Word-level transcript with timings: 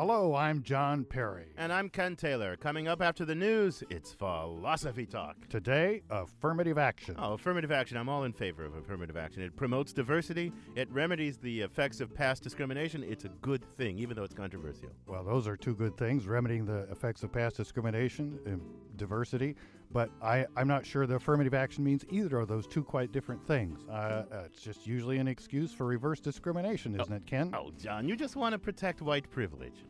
Hello, 0.00 0.34
I'm 0.34 0.62
John 0.62 1.04
Perry. 1.04 1.52
And 1.58 1.70
I'm 1.70 1.90
Ken 1.90 2.16
Taylor. 2.16 2.56
Coming 2.56 2.88
up 2.88 3.02
after 3.02 3.26
the 3.26 3.34
news, 3.34 3.82
it's 3.90 4.14
Philosophy 4.14 5.04
Talk. 5.04 5.36
Today, 5.50 6.00
affirmative 6.08 6.78
action. 6.78 7.16
Oh, 7.18 7.34
affirmative 7.34 7.70
action. 7.70 7.98
I'm 7.98 8.08
all 8.08 8.24
in 8.24 8.32
favor 8.32 8.64
of 8.64 8.74
affirmative 8.76 9.18
action. 9.18 9.42
It 9.42 9.54
promotes 9.56 9.92
diversity, 9.92 10.52
it 10.74 10.90
remedies 10.90 11.36
the 11.36 11.60
effects 11.60 12.00
of 12.00 12.14
past 12.14 12.42
discrimination. 12.42 13.04
It's 13.04 13.26
a 13.26 13.28
good 13.42 13.62
thing, 13.76 13.98
even 13.98 14.16
though 14.16 14.24
it's 14.24 14.32
controversial. 14.32 14.88
Well, 15.06 15.22
those 15.22 15.46
are 15.46 15.54
two 15.54 15.74
good 15.74 15.98
things 15.98 16.26
remedying 16.26 16.64
the 16.64 16.90
effects 16.90 17.22
of 17.22 17.30
past 17.30 17.58
discrimination 17.58 18.38
and 18.46 18.62
diversity. 18.96 19.54
But 19.92 20.10
I, 20.22 20.46
I'm 20.56 20.68
not 20.68 20.86
sure 20.86 21.06
the 21.06 21.16
affirmative 21.16 21.52
action 21.52 21.82
means 21.82 22.04
either 22.10 22.38
of 22.38 22.46
those 22.46 22.66
two 22.66 22.84
quite 22.84 23.10
different 23.10 23.44
things. 23.44 23.80
Uh, 23.88 23.92
uh, 23.92 24.24
it's 24.46 24.62
just 24.62 24.86
usually 24.86 25.18
an 25.18 25.26
excuse 25.26 25.72
for 25.72 25.84
reverse 25.84 26.20
discrimination, 26.20 26.98
isn't 26.98 27.12
it, 27.12 27.26
Ken? 27.26 27.52
Oh, 27.52 27.72
John, 27.76 28.08
you 28.08 28.14
just 28.14 28.36
want 28.36 28.52
to 28.52 28.58
protect 28.58 29.02
white 29.02 29.28
privilege. 29.30 29.84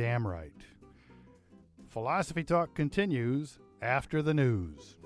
Damn 0.00 0.26
right. 0.26 0.54
Philosophy 1.90 2.42
Talk 2.42 2.74
continues 2.74 3.58
after 3.82 4.22
the 4.22 4.32
news. 4.32 4.96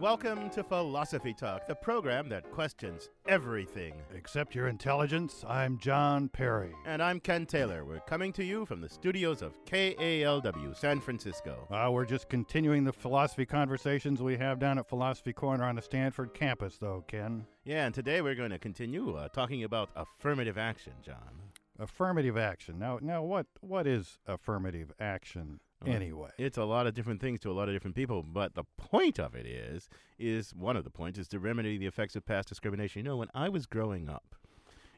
Welcome 0.00 0.48
to 0.50 0.62
Philosophy 0.62 1.34
Talk, 1.34 1.66
the 1.66 1.74
program 1.74 2.28
that 2.28 2.48
questions 2.52 3.10
everything. 3.26 3.94
Except 4.14 4.54
your 4.54 4.68
intelligence, 4.68 5.44
I'm 5.48 5.76
John 5.78 6.28
Perry. 6.28 6.72
And 6.86 7.02
I'm 7.02 7.18
Ken 7.18 7.46
Taylor. 7.46 7.84
We're 7.84 7.98
coming 7.98 8.32
to 8.34 8.44
you 8.44 8.64
from 8.64 8.80
the 8.80 8.88
studios 8.88 9.42
of 9.42 9.54
KALW 9.64 10.76
San 10.76 11.00
Francisco. 11.00 11.66
Uh, 11.68 11.90
we're 11.90 12.04
just 12.04 12.28
continuing 12.28 12.84
the 12.84 12.92
philosophy 12.92 13.44
conversations 13.44 14.22
we 14.22 14.36
have 14.36 14.60
down 14.60 14.78
at 14.78 14.88
Philosophy 14.88 15.32
Corner 15.32 15.64
on 15.64 15.74
the 15.74 15.82
Stanford 15.82 16.32
campus, 16.32 16.78
though, 16.78 17.04
Ken. 17.08 17.44
Yeah, 17.64 17.86
and 17.86 17.94
today 17.94 18.22
we're 18.22 18.36
going 18.36 18.50
to 18.50 18.58
continue 18.60 19.16
uh, 19.16 19.26
talking 19.30 19.64
about 19.64 19.90
affirmative 19.96 20.56
action, 20.58 20.92
John. 21.02 21.42
Affirmative 21.78 22.36
action. 22.36 22.78
Now, 22.78 22.98
now, 23.00 23.22
what 23.22 23.46
what 23.60 23.86
is 23.86 24.18
affirmative 24.26 24.92
action 24.98 25.60
Well, 25.84 25.94
anyway? 25.94 26.30
It's 26.38 26.58
a 26.58 26.64
lot 26.64 26.86
of 26.88 26.94
different 26.94 27.20
things 27.20 27.38
to 27.40 27.50
a 27.50 27.54
lot 27.54 27.68
of 27.68 27.74
different 27.74 27.94
people, 27.94 28.22
but 28.22 28.54
the 28.54 28.64
point 28.76 29.18
of 29.20 29.34
it 29.36 29.46
is, 29.46 29.88
is 30.18 30.52
one 30.54 30.76
of 30.76 30.82
the 30.84 30.90
points 30.90 31.18
is 31.18 31.28
to 31.28 31.38
remedy 31.38 31.78
the 31.78 31.86
effects 31.86 32.16
of 32.16 32.24
past 32.26 32.48
discrimination. 32.48 33.00
You 33.00 33.04
know, 33.10 33.16
when 33.16 33.28
I 33.34 33.48
was 33.48 33.66
growing 33.66 34.08
up, 34.08 34.34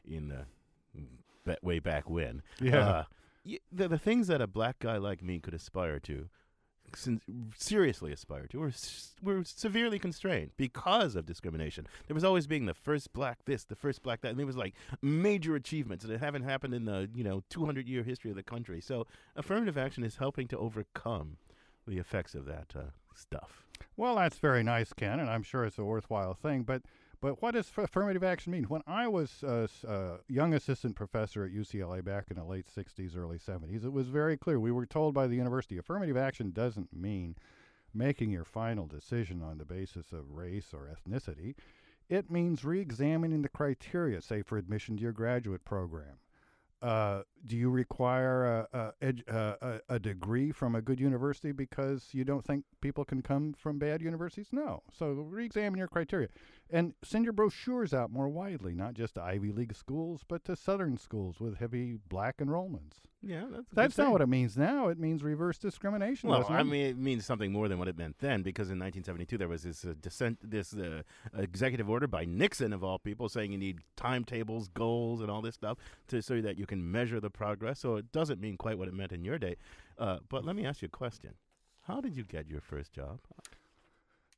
in 0.03 0.29
the 0.29 1.57
way 1.61 1.79
back 1.79 2.09
when, 2.09 2.41
Yeah. 2.59 2.89
uh, 2.89 3.03
the 3.71 3.87
the 3.87 3.99
things 3.99 4.27
that 4.27 4.41
a 4.41 4.47
black 4.47 4.79
guy 4.79 4.97
like 4.97 5.21
me 5.23 5.39
could 5.39 5.53
aspire 5.53 5.99
to, 6.01 6.29
seriously 7.55 8.11
aspire 8.11 8.47
to, 8.47 8.59
were 8.59 8.71
were 9.21 9.43
severely 9.43 9.99
constrained 9.99 10.51
because 10.57 11.15
of 11.15 11.25
discrimination. 11.25 11.87
There 12.07 12.15
was 12.15 12.23
always 12.23 12.47
being 12.47 12.65
the 12.65 12.73
first 12.73 13.13
black 13.13 13.45
this, 13.45 13.63
the 13.63 13.75
first 13.75 14.01
black 14.01 14.21
that, 14.21 14.29
and 14.29 14.39
there 14.39 14.45
was 14.45 14.57
like 14.57 14.75
major 15.01 15.55
achievements 15.55 16.05
that 16.05 16.19
haven't 16.19 16.43
happened 16.43 16.73
in 16.73 16.85
the 16.85 17.09
you 17.15 17.23
know 17.23 17.43
200 17.49 17.87
year 17.87 18.03
history 18.03 18.29
of 18.29 18.35
the 18.35 18.43
country. 18.43 18.81
So 18.81 19.07
affirmative 19.35 19.77
action 19.77 20.03
is 20.03 20.17
helping 20.17 20.47
to 20.49 20.57
overcome 20.57 21.37
the 21.87 21.97
effects 21.97 22.35
of 22.35 22.45
that 22.45 22.73
uh, 22.75 22.81
stuff. 23.15 23.65
Well, 23.97 24.15
that's 24.15 24.37
very 24.37 24.63
nice, 24.63 24.93
Ken, 24.93 25.19
and 25.19 25.29
I'm 25.29 25.43
sure 25.43 25.65
it's 25.65 25.77
a 25.77 25.83
worthwhile 25.83 26.33
thing. 26.33 26.63
But 26.63 26.83
but 27.21 27.41
what 27.41 27.53
does 27.53 27.71
affirmative 27.77 28.23
action 28.23 28.51
mean? 28.51 28.63
When 28.63 28.81
I 28.87 29.07
was 29.07 29.43
a 29.43 29.69
young 30.27 30.53
assistant 30.53 30.95
professor 30.95 31.45
at 31.45 31.51
UCLA 31.51 32.03
back 32.03 32.25
in 32.31 32.37
the 32.37 32.43
late 32.43 32.65
60s, 32.67 33.15
early 33.15 33.37
70s, 33.37 33.85
it 33.85 33.93
was 33.93 34.07
very 34.07 34.37
clear. 34.37 34.59
We 34.59 34.71
were 34.71 34.87
told 34.87 35.13
by 35.13 35.27
the 35.27 35.35
university 35.35 35.77
affirmative 35.77 36.17
action 36.17 36.51
doesn't 36.51 36.95
mean 36.95 37.35
making 37.93 38.31
your 38.31 38.45
final 38.45 38.87
decision 38.87 39.43
on 39.43 39.57
the 39.57 39.65
basis 39.65 40.11
of 40.11 40.31
race 40.31 40.73
or 40.73 40.89
ethnicity. 40.89 41.55
It 42.09 42.31
means 42.31 42.65
re 42.65 42.79
examining 42.79 43.41
the 43.41 43.49
criteria, 43.49 44.21
say, 44.21 44.41
for 44.41 44.57
admission 44.57 44.97
to 44.97 45.03
your 45.03 45.11
graduate 45.11 45.63
program. 45.63 46.17
Uh, 46.81 47.21
do 47.45 47.55
you 47.55 47.69
require 47.69 48.65
a, 48.73 48.93
a, 49.01 49.13
uh, 49.31 49.55
a, 49.61 49.95
a 49.95 49.99
degree 49.99 50.51
from 50.51 50.73
a 50.73 50.81
good 50.81 50.99
university 50.99 51.51
because 51.51 52.09
you 52.11 52.23
don't 52.23 52.43
think 52.43 52.65
people 52.81 53.05
can 53.05 53.21
come 53.21 53.53
from 53.53 53.77
bad 53.77 54.01
universities? 54.01 54.47
No. 54.51 54.81
So 54.91 55.11
re-examine 55.11 55.77
your 55.77 55.87
criteria, 55.87 56.29
and 56.71 56.93
send 57.03 57.25
your 57.25 57.33
brochures 57.33 57.93
out 57.93 58.11
more 58.11 58.29
widely, 58.29 58.73
not 58.73 58.95
just 58.95 59.15
to 59.15 59.21
Ivy 59.21 59.51
League 59.51 59.75
schools, 59.75 60.21
but 60.27 60.43
to 60.45 60.55
Southern 60.55 60.97
schools 60.97 61.39
with 61.39 61.57
heavy 61.57 61.99
black 62.09 62.37
enrollments. 62.37 63.01
Yeah, 63.23 63.43
that's 63.51 63.65
That's 63.71 63.97
not 63.99 64.11
what 64.11 64.21
it 64.21 64.27
means 64.27 64.57
now. 64.57 64.87
It 64.87 64.97
means 64.97 65.21
reverse 65.21 65.59
discrimination. 65.59 66.29
Well, 66.29 66.45
I 66.49 66.63
mean, 66.63 66.87
it 66.87 66.97
means 66.97 67.23
something 67.23 67.51
more 67.51 67.67
than 67.67 67.77
what 67.77 67.87
it 67.87 67.95
meant 67.95 68.17
then, 68.19 68.41
because 68.41 68.71
in 68.71 68.79
1972 68.79 69.37
there 69.37 69.47
was 69.47 69.61
this 69.61 69.85
uh, 69.85 69.93
dissent, 70.01 70.39
this 70.41 70.73
uh, 70.73 71.03
executive 71.37 71.87
order 71.87 72.07
by 72.07 72.25
Nixon 72.25 72.73
of 72.73 72.83
all 72.83 72.97
people, 72.97 73.29
saying 73.29 73.51
you 73.51 73.59
need 73.59 73.79
timetables, 73.95 74.69
goals, 74.69 75.21
and 75.21 75.29
all 75.29 75.41
this 75.41 75.53
stuff 75.53 75.77
to 76.07 76.21
so 76.21 76.41
that 76.41 76.57
you 76.57 76.65
can 76.65 76.91
measure 76.91 77.19
the 77.19 77.29
progress. 77.29 77.79
So 77.79 77.95
it 77.95 78.11
doesn't 78.11 78.41
mean 78.41 78.57
quite 78.57 78.79
what 78.79 78.87
it 78.87 78.93
meant 78.93 79.11
in 79.11 79.23
your 79.23 79.37
day. 79.37 79.57
Uh, 79.99 80.17
but 80.27 80.43
let 80.43 80.55
me 80.55 80.65
ask 80.65 80.81
you 80.81 80.87
a 80.87 80.89
question: 80.89 81.35
How 81.81 82.01
did 82.01 82.17
you 82.17 82.23
get 82.23 82.49
your 82.49 82.61
first 82.61 82.91
job? 82.91 83.19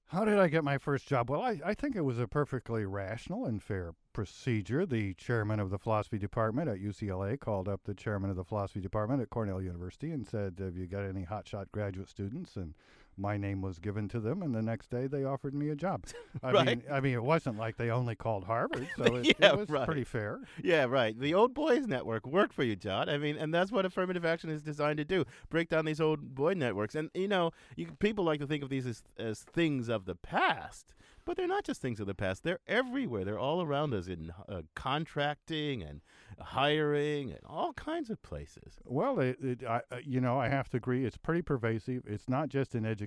How 0.08 0.26
did 0.26 0.38
I 0.38 0.48
get 0.50 0.64
my 0.64 0.78
first 0.78 1.08
job? 1.08 1.30
Well, 1.30 1.42
I, 1.42 1.60
I 1.66 1.74
think 1.74 1.96
it 1.96 2.02
was 2.02 2.20
a 2.20 2.28
perfectly 2.28 2.86
rational 2.86 3.46
and 3.46 3.64
fair 3.64 3.94
procedure. 4.14 4.86
The 4.86 5.14
chairman 5.16 5.60
of 5.60 5.70
the 5.70 5.78
philosophy 5.78 6.18
department 6.18 6.70
at 6.70 6.80
UCLA 6.80 7.40
called 7.40 7.68
up 7.68 7.82
the 7.84 7.94
chairman 7.94 8.30
of 8.30 8.36
the 8.36 8.44
philosophy 8.44 8.80
department 8.80 9.22
at 9.22 9.30
Cornell 9.30 9.62
University 9.62 10.12
and 10.12 10.26
said, 10.26 10.56
Have 10.60 10.78
you 10.78 10.88
got 10.88 11.04
any 11.04 11.26
hotshot 11.26 11.72
graduate 11.72 12.10
students? 12.10 12.56
And 12.56 12.74
my 13.18 13.38
name 13.38 13.62
was 13.62 13.80
given 13.80 14.08
to 14.10 14.20
them, 14.20 14.42
and 14.42 14.54
the 14.56 14.62
next 14.62 14.90
day 14.90 15.08
they 15.08 15.24
offered 15.24 15.54
me 15.54 15.70
a 15.70 15.76
job. 15.76 16.06
I 16.44 16.52
Right. 16.52 16.66
mean, 16.66 16.84
I 16.92 17.00
mean, 17.00 17.14
it 17.14 17.24
wasn't 17.24 17.58
like 17.58 17.78
they 17.78 17.90
only 17.90 18.16
called 18.16 18.44
Harvard, 18.46 18.88
so 18.98 19.16
it, 19.16 19.36
Yeah, 19.40 19.54
it 19.54 19.58
was 19.58 19.70
right. 19.70 19.86
pretty 19.86 20.04
fair. 20.04 20.40
Yeah, 20.64 20.86
right. 20.86 21.18
The 21.18 21.34
old 21.34 21.54
boys 21.54 21.88
network 21.88 22.26
worked 22.26 22.54
for 22.54 22.64
you, 22.64 22.76
John. 22.76 23.10
I 23.10 23.18
mean, 23.18 23.38
and 23.38 23.54
that's 23.54 23.72
what 23.72 23.86
affirmative 23.86 24.26
action 24.26 24.50
is 24.50 24.62
designed 24.62 24.98
to 24.98 25.06
do: 25.06 25.26
break 25.50 25.70
down 25.70 25.86
these 25.86 26.02
old 26.02 26.34
boy 26.36 26.54
networks. 26.54 26.96
And 26.96 27.10
you 27.14 27.28
know, 27.28 27.52
you, 27.76 27.88
people 28.00 28.24
like 28.26 28.40
to 28.40 28.48
think 28.48 28.64
of 28.64 28.70
these 28.70 28.86
as 28.88 29.04
as 29.18 29.42
things 29.42 29.90
of 29.90 30.06
the 30.06 30.16
past, 30.16 30.94
but 31.26 31.38
they're 31.38 31.48
not 31.48 31.64
just 31.64 31.82
things 31.82 32.00
of 32.00 32.08
the 32.08 32.16
past. 32.16 32.44
They're 32.44 32.60
everywhere. 32.68 33.24
They're 33.26 33.40
all 33.40 33.62
around 33.62 33.94
us 33.94 34.08
in 34.08 34.32
uh, 34.50 34.62
contracting 34.76 35.84
and 35.84 36.02
hiring 36.40 37.30
and 37.32 37.40
all 37.46 37.74
kinds 37.74 38.10
of 38.10 38.22
places. 38.24 38.74
Well, 38.86 39.20
it, 39.20 39.38
it, 39.42 39.64
I, 39.64 39.82
uh, 39.92 39.98
you 40.04 40.20
know, 40.20 40.40
I 40.40 40.50
have 40.50 40.70
to 40.70 40.78
agree. 40.78 41.06
It's 41.06 41.18
pretty 41.18 41.42
pervasive. 41.42 42.04
It's 42.06 42.28
not 42.28 42.50
just 42.50 42.74
in 42.76 42.86
education. 42.86 43.03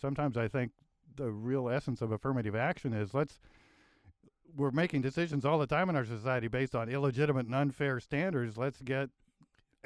Sometimes 0.00 0.36
I 0.36 0.48
think 0.48 0.72
the 1.16 1.30
real 1.30 1.68
essence 1.68 2.02
of 2.02 2.12
affirmative 2.12 2.54
action 2.54 2.92
is 2.92 3.14
let's. 3.14 3.38
We're 4.56 4.70
making 4.70 5.02
decisions 5.02 5.44
all 5.44 5.58
the 5.58 5.66
time 5.66 5.90
in 5.90 5.96
our 5.96 6.06
society 6.06 6.48
based 6.48 6.74
on 6.74 6.88
illegitimate 6.88 7.44
and 7.44 7.54
unfair 7.54 8.00
standards. 8.00 8.56
Let's 8.56 8.80
get 8.80 9.10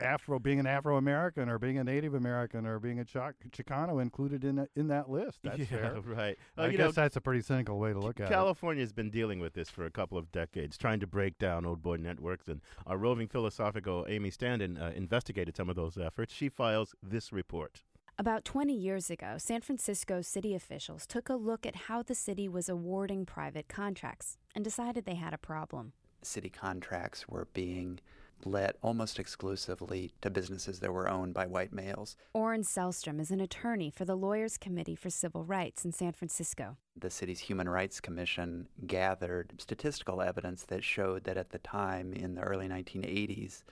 Afro, 0.01 0.39
being 0.39 0.61
an 0.61 0.67
Afro 0.67 0.97
American 0.97 1.49
or 1.49 1.59
being 1.59 1.79
a 1.79 1.85
Native 1.85 2.15
American 2.15 2.67
or 2.67 2.79
being 2.79 2.99
a 3.01 3.05
Chic- 3.05 3.51
Chicano 3.51 4.01
included 4.01 4.45
in 4.45 4.61
a, 4.61 4.69
in 4.75 4.89
that 4.89 5.11
list. 5.11 5.41
That's 5.43 5.59
yeah, 5.59 5.65
fair. 5.65 5.95
right. 6.05 6.39
Uh, 6.57 6.63
I 6.63 6.71
guess 6.71 6.79
know, 6.79 6.91
that's 6.93 7.17
a 7.17 7.21
pretty 7.21 7.43
cynical 7.43 7.79
way 7.79 7.93
to 7.93 7.99
look 7.99 8.21
at 8.21 8.27
it. 8.27 8.31
California's 8.31 8.93
been 8.93 9.11
dealing 9.11 9.41
with 9.41 9.55
this 9.55 9.71
for 9.71 9.85
a 9.85 9.91
couple 9.91 10.19
of 10.19 10.31
decades, 10.33 10.77
trying 10.79 11.01
to 11.01 11.07
break 11.07 11.39
down 11.39 11.67
old 11.67 11.83
boy 11.83 11.97
networks. 11.97 12.49
And 12.49 12.61
our 12.87 12.97
roving 12.97 13.29
philosophical 13.29 14.07
Amy 14.09 14.31
Standen 14.31 14.81
uh, 14.81 14.93
investigated 14.95 15.57
some 15.57 15.69
of 15.69 15.77
those 15.77 15.99
efforts. 15.99 16.33
She 16.33 16.49
files 16.49 16.95
this 17.03 17.33
report. 17.33 17.83
About 18.21 18.45
20 18.45 18.75
years 18.75 19.09
ago, 19.09 19.37
San 19.39 19.63
Francisco 19.63 20.21
city 20.21 20.55
officials 20.55 21.07
took 21.07 21.31
a 21.31 21.37
look 21.37 21.65
at 21.65 21.75
how 21.75 22.03
the 22.03 22.15
city 22.15 22.51
was 22.51 22.69
awarding 22.69 23.25
private 23.25 23.67
contracts 23.67 24.37
and 24.55 24.63
decided 24.63 25.07
they 25.07 25.15
had 25.15 25.33
a 25.33 25.39
problem. 25.39 25.95
city 26.21 26.51
contracts 26.51 27.27
were 27.29 27.49
being 27.55 27.99
let 28.45 28.77
almost 28.83 29.19
exclusively 29.19 30.13
to 30.21 30.29
businesses 30.29 30.81
that 30.81 30.93
were 30.93 31.09
owned 31.09 31.33
by 31.33 31.47
white 31.47 31.73
males. 31.73 32.19
Oren 32.35 32.63
Sellstrom 32.63 33.21
is 33.21 33.31
an 33.31 33.41
attorney 33.41 33.89
for 33.89 34.05
the 34.05 34.17
Lawyers 34.17 34.59
Committee 34.59 34.97
for 34.97 35.09
Civil 35.09 35.45
Rights 35.45 35.87
in 35.87 35.93
San 35.93 36.13
Francisco. 36.13 36.77
The 36.95 37.09
city's 37.09 37.41
Human 37.41 37.71
Rights 37.71 38.01
Commission 38.01 38.69
gathered 38.87 39.55
statistical 39.57 40.21
evidence 40.21 40.65
that 40.65 40.85
showed 40.85 41.25
that 41.25 41.39
at 41.39 41.53
the 41.53 41.59
time 41.59 42.13
in 42.13 42.35
the 42.35 42.43
early 42.43 42.69
1980s, 42.69 43.63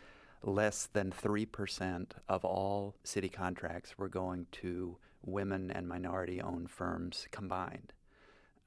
less 0.43 0.87
than 0.93 1.11
3% 1.12 2.06
of 2.29 2.44
all 2.44 2.94
city 3.05 3.29
contracts 3.29 3.99
were 3.99 4.08
going 4.08 4.46
to 4.52 4.96
women 5.25 5.70
and 5.70 5.88
minority 5.88 6.40
owned 6.40 6.70
firms 6.70 7.26
combined. 7.31 7.93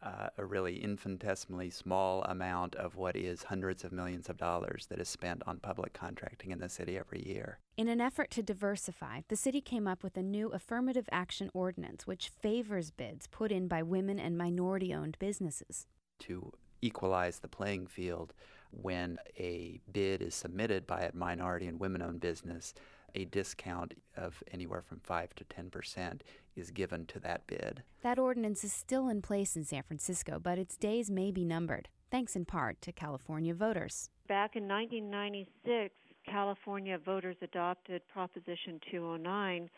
uh, 0.03 0.29
a 0.37 0.45
really 0.45 0.83
infinitesimally 0.83 1.69
small 1.69 2.23
amount 2.23 2.75
of 2.75 2.95
what 2.95 3.15
is 3.15 3.43
hundreds 3.43 3.83
of 3.83 3.91
millions 3.91 4.29
of 4.29 4.37
dollars 4.37 4.87
that 4.89 4.99
is 4.99 5.07
spent 5.07 5.43
on 5.45 5.59
public 5.59 5.93
contracting 5.93 6.51
in 6.51 6.59
the 6.59 6.69
city 6.69 6.97
every 6.97 7.23
year. 7.25 7.59
In 7.77 7.87
an 7.87 8.01
effort 8.01 8.31
to 8.31 8.41
diversify, 8.41 9.21
the 9.27 9.35
city 9.35 9.61
came 9.61 9.87
up 9.87 10.03
with 10.03 10.17
a 10.17 10.23
new 10.23 10.49
affirmative 10.49 11.07
action 11.11 11.49
ordinance 11.53 12.07
which 12.07 12.29
favors 12.41 12.89
bids 12.91 13.27
put 13.27 13.51
in 13.51 13.67
by 13.67 13.83
women 13.83 14.19
and 14.19 14.37
minority 14.37 14.93
owned 14.93 15.17
businesses. 15.19 15.85
To 16.21 16.51
equalize 16.81 17.39
the 17.39 17.47
playing 17.47 17.85
field, 17.87 18.33
when 18.71 19.17
a 19.37 19.79
bid 19.91 20.21
is 20.21 20.35
submitted 20.35 20.87
by 20.87 21.01
a 21.01 21.15
minority 21.15 21.67
and 21.67 21.79
women 21.79 22.01
owned 22.01 22.21
business, 22.21 22.73
a 23.15 23.25
discount 23.25 23.93
of 24.15 24.41
anywhere 24.51 24.81
from 24.81 24.99
5 25.03 25.35
to 25.35 25.43
10 25.43 25.69
percent 25.69 26.23
is 26.55 26.71
given 26.71 27.05
to 27.07 27.19
that 27.19 27.47
bid. 27.47 27.83
That 28.01 28.19
ordinance 28.19 28.63
is 28.63 28.73
still 28.73 29.07
in 29.09 29.21
place 29.21 29.55
in 29.55 29.63
San 29.63 29.83
Francisco, 29.83 30.39
but 30.41 30.57
its 30.57 30.77
days 30.77 31.09
may 31.09 31.31
be 31.31 31.45
numbered, 31.45 31.89
thanks 32.09 32.35
in 32.35 32.45
part 32.45 32.81
to 32.81 32.91
California 32.91 33.53
voters. 33.53 34.09
Back 34.27 34.55
in 34.55 34.67
1996, 34.67 35.93
California 36.25 36.97
voters 36.97 37.35
adopted 37.41 38.01
Proposition 38.07 38.79
209, 38.91 39.69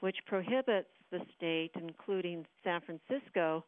which 0.00 0.16
prohibits 0.26 0.88
the 1.10 1.20
state, 1.36 1.72
including 1.74 2.46
San 2.64 2.80
Francisco, 2.80 3.64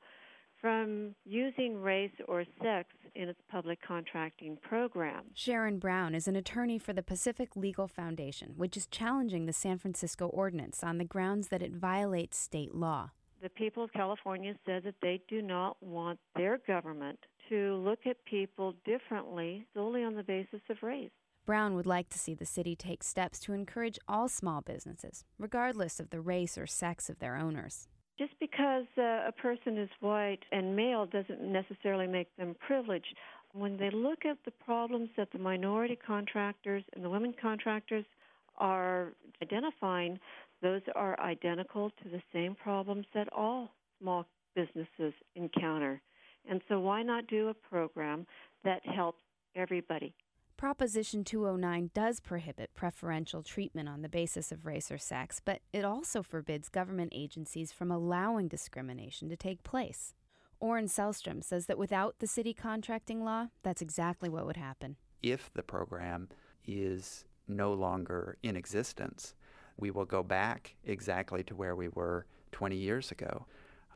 from 0.62 1.14
using 1.24 1.76
race 1.82 2.12
or 2.28 2.44
sex 2.62 2.88
in 3.14 3.28
its 3.28 3.40
public 3.50 3.78
contracting 3.86 4.56
program. 4.62 5.24
Sharon 5.34 5.78
Browne 5.78 6.14
is 6.14 6.28
an 6.28 6.36
attorney 6.36 6.78
for 6.78 6.94
the 6.94 7.02
Pacific 7.02 7.56
Legal 7.56 7.88
Foundation, 7.88 8.54
which 8.56 8.76
is 8.76 8.86
challenging 8.86 9.44
the 9.44 9.52
San 9.52 9.76
Francisco 9.76 10.28
ordinance 10.28 10.82
on 10.82 10.96
the 10.96 11.04
grounds 11.04 11.48
that 11.48 11.62
it 11.62 11.72
violates 11.72 12.38
state 12.38 12.74
law. 12.74 13.10
The 13.42 13.50
people 13.50 13.82
of 13.82 13.92
California 13.92 14.54
said 14.64 14.84
that 14.84 14.94
they 15.02 15.20
do 15.28 15.42
not 15.42 15.76
want 15.82 16.20
their 16.36 16.58
government 16.58 17.18
to 17.48 17.74
look 17.74 18.06
at 18.06 18.24
people 18.24 18.74
differently 18.84 19.66
solely 19.74 20.04
on 20.04 20.14
the 20.14 20.22
basis 20.22 20.60
of 20.70 20.76
race. 20.80 21.10
Browne 21.44 21.74
would 21.74 21.86
like 21.86 22.08
to 22.10 22.20
see 22.20 22.34
the 22.34 22.46
city 22.46 22.76
take 22.76 23.02
steps 23.02 23.40
to 23.40 23.52
encourage 23.52 23.98
all 24.06 24.28
small 24.28 24.60
businesses, 24.60 25.24
regardless 25.40 25.98
of 25.98 26.10
the 26.10 26.20
race 26.20 26.56
or 26.56 26.68
sex 26.68 27.10
of 27.10 27.18
their 27.18 27.36
owners. 27.36 27.88
Just 28.18 28.32
because 28.38 28.84
uh, 28.98 29.26
a 29.26 29.32
person 29.32 29.78
is 29.78 29.88
white 30.00 30.40
and 30.52 30.76
male 30.76 31.06
doesn't 31.06 31.40
necessarily 31.40 32.06
make 32.06 32.34
them 32.36 32.54
privileged. 32.66 33.14
When 33.52 33.76
they 33.76 33.90
look 33.90 34.24
at 34.24 34.38
the 34.44 34.50
problems 34.50 35.08
that 35.16 35.32
the 35.32 35.38
minority 35.38 35.96
contractors 35.96 36.84
and 36.94 37.04
the 37.04 37.10
women 37.10 37.34
contractors 37.40 38.04
are 38.58 39.12
identifying, 39.42 40.18
those 40.62 40.82
are 40.94 41.18
identical 41.20 41.90
to 42.02 42.08
the 42.08 42.22
same 42.32 42.54
problems 42.54 43.06
that 43.14 43.32
all 43.32 43.70
small 44.00 44.26
businesses 44.54 45.14
encounter. 45.34 46.00
And 46.48 46.60
so, 46.68 46.80
why 46.80 47.02
not 47.02 47.26
do 47.28 47.48
a 47.48 47.54
program 47.54 48.26
that 48.64 48.84
helps 48.86 49.22
everybody? 49.56 50.12
Proposition 50.62 51.24
209 51.24 51.90
does 51.92 52.20
prohibit 52.20 52.70
preferential 52.72 53.42
treatment 53.42 53.88
on 53.88 54.02
the 54.02 54.08
basis 54.08 54.52
of 54.52 54.64
race 54.64 54.92
or 54.92 54.96
sex, 54.96 55.40
but 55.44 55.58
it 55.72 55.84
also 55.84 56.22
forbids 56.22 56.68
government 56.68 57.12
agencies 57.12 57.72
from 57.72 57.90
allowing 57.90 58.46
discrimination 58.46 59.28
to 59.28 59.36
take 59.36 59.64
place. 59.64 60.14
Oren 60.60 60.86
Sellstrom 60.86 61.42
says 61.42 61.66
that 61.66 61.78
without 61.78 62.20
the 62.20 62.28
city 62.28 62.54
contracting 62.54 63.24
law, 63.24 63.48
that's 63.64 63.82
exactly 63.82 64.28
what 64.28 64.46
would 64.46 64.56
happen. 64.56 64.94
If 65.20 65.52
the 65.52 65.64
program 65.64 66.28
is 66.64 67.24
no 67.48 67.72
longer 67.72 68.38
in 68.44 68.54
existence, 68.54 69.34
we 69.76 69.90
will 69.90 70.04
go 70.04 70.22
back 70.22 70.76
exactly 70.84 71.42
to 71.42 71.56
where 71.56 71.74
we 71.74 71.88
were 71.88 72.24
20 72.52 72.76
years 72.76 73.10
ago. 73.10 73.46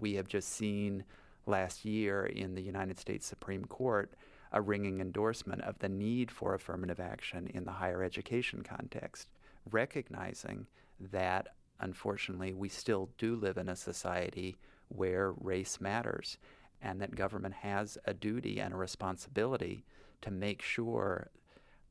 We 0.00 0.14
have 0.14 0.26
just 0.26 0.48
seen 0.48 1.04
last 1.46 1.84
year 1.84 2.26
in 2.26 2.56
the 2.56 2.62
United 2.62 2.98
States 2.98 3.24
Supreme 3.24 3.66
Court 3.66 4.12
a 4.52 4.60
ringing 4.60 5.00
endorsement 5.00 5.62
of 5.62 5.78
the 5.78 5.88
need 5.88 6.30
for 6.30 6.54
affirmative 6.54 7.00
action 7.00 7.46
in 7.48 7.64
the 7.64 7.72
higher 7.72 8.02
education 8.02 8.62
context, 8.62 9.28
recognizing 9.70 10.66
that 11.12 11.48
unfortunately 11.80 12.54
we 12.54 12.68
still 12.68 13.10
do 13.18 13.36
live 13.36 13.56
in 13.56 13.68
a 13.68 13.76
society 13.76 14.56
where 14.88 15.32
race 15.32 15.80
matters 15.80 16.38
and 16.82 17.00
that 17.00 17.14
government 17.14 17.54
has 17.54 17.98
a 18.04 18.14
duty 18.14 18.60
and 18.60 18.74
a 18.74 18.76
responsibility 18.76 19.84
to 20.22 20.30
make 20.30 20.62
sure 20.62 21.30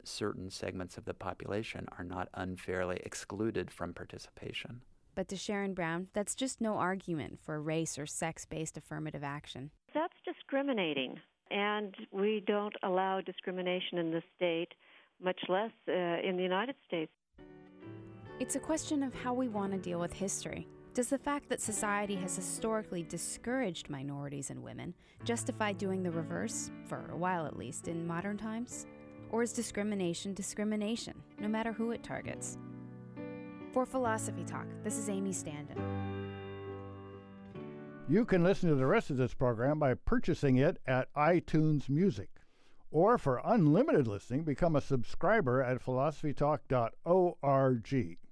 certain 0.04 0.50
segments 0.50 0.98
of 0.98 1.06
the 1.06 1.13
population 1.13 1.88
are 1.98 2.04
not 2.04 2.30
unfairly 2.36 3.02
excluded 3.04 3.72
from 3.72 3.94
participation. 3.94 4.81
But 5.16 5.28
to 5.30 5.38
Sharon 5.38 5.74
Browne, 5.74 6.07
that's 6.13 6.36
just 6.36 6.62
no 6.62 6.75
argument 6.75 7.40
for 7.40 7.62
race 7.62 7.98
or 7.98 8.06
sex 8.06 8.46
based 8.46 8.78
affirmative 8.78 9.24
action. 9.24 9.72
That's 9.94 10.13
discriminating 10.25 11.19
and 11.51 11.95
we 12.12 12.44
don't 12.45 12.75
allow 12.83 13.21
discrimination 13.21 13.97
in 13.97 14.12
the 14.12 14.21
state, 14.36 14.69
much 15.24 15.39
less 15.47 15.71
uh, 15.88 15.92
in 15.92 16.36
the 16.38 16.44
United 16.44 16.75
States. 16.88 17.12
It's 18.39 18.56
a 18.56 18.59
question 18.59 19.03
of 19.03 19.13
how 19.13 19.33
we 19.33 19.47
want 19.47 19.71
to 19.71 19.77
deal 19.77 20.00
with 20.00 20.12
history. 20.12 20.68
Does 20.94 21.09
the 21.09 21.18
fact 21.18 21.50
that 21.50 21.62
society 21.62 22.15
has 22.15 22.36
historically 22.36 23.03
discouraged 23.03 23.89
minorities 23.89 24.50
and 24.50 24.63
women 24.63 24.94
justify 25.24 25.74
doing 25.74 26.03
the 26.03 26.12
reverse, 26.12 26.71
for 26.86 27.09
a 27.12 27.18
while 27.18 27.45
at 27.45 27.57
least, 27.57 27.88
in 27.88 28.07
modern 28.07 28.38
times? 28.38 28.86
Or 29.30 29.44
is 29.44 29.51
discrimination 29.51 30.33
discrimination, 30.33 31.21
no 31.39 31.47
matter 31.47 31.74
who 31.74 31.92
it 31.92 32.03
targets? 32.03 32.57
For 33.74 33.86
Philosophy 33.86 34.45
Talk, 34.45 34.68
this 34.83 34.97
is 34.97 35.09
Amy 35.09 35.31
Standen. 35.31 35.77
You 38.07 38.24
can 38.24 38.44
listen 38.44 38.69
to 38.69 38.75
the 38.75 38.86
rest 38.86 39.10
of 39.10 39.18
this 39.18 39.34
program 39.34 39.80
by 39.80 39.96
purchasing 39.96 40.57
it 40.57 40.78
at 40.86 41.12
iTunes 41.16 41.90
Music. 41.90 42.30
Or 42.92 43.18
for 43.18 43.42
unlimited 43.44 44.07
listening, 44.07 44.44
become 44.44 44.75
a 44.75 44.81
subscriber 44.81 45.63
at 45.63 45.84
philosophytalk.org. 45.84 48.18